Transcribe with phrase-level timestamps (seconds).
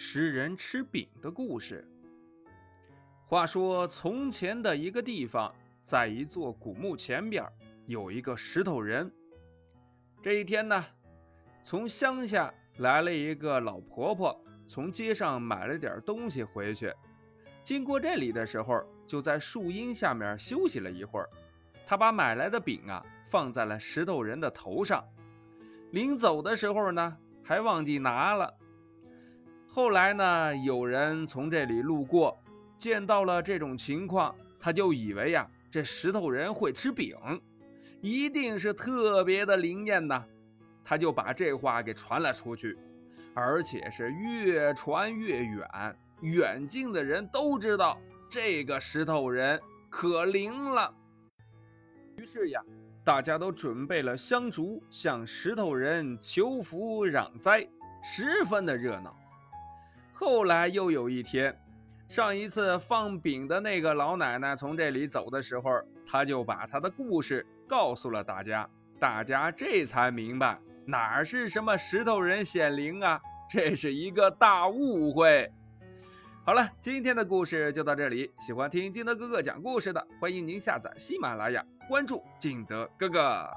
[0.00, 1.84] 食人吃饼的故事。
[3.26, 5.52] 话说，从前的一个地方，
[5.82, 7.44] 在一座古墓前边，
[7.86, 9.12] 有一个石头人。
[10.22, 10.84] 这一天呢，
[11.64, 16.94] 从乡下来了一个老婆婆，从街上买了点东西回去。
[17.64, 21.28] 经过这里的时候，就在树荫下面休息了一会儿。
[21.84, 25.04] 她把买来的饼啊，放在了石头人的头上。
[25.90, 28.54] 临走的时候呢，还忘记拿了。
[29.70, 32.36] 后来呢，有人从这里路过，
[32.76, 37.16] 见到了这种情况，他就以为呀，这石头人会吃饼，
[38.00, 40.24] 一定是特别的灵验呐。
[40.84, 42.76] 他就把这话给传了出去，
[43.34, 47.98] 而且是越传越远，远近的人都知道
[48.28, 50.92] 这个石头人可灵了。
[52.16, 52.60] 于是呀。
[53.04, 57.66] 大家都准备了香烛，向石头人求福攘灾，
[58.04, 59.16] 十分的热闹。
[60.20, 61.56] 后来又有一天，
[62.08, 75.48] 上一次放饼的那个老奶奶从这里走的时候，她就把她的故事告诉了大家，大家这才明白哪是什么石头人显灵啊，这是一个大误会。
[76.44, 78.28] 好了，今天的故事就到这里。
[78.40, 83.48] 喜欢听金德哥哥讲故事的，欢迎您下载喜马拉雅，关注金德哥哥。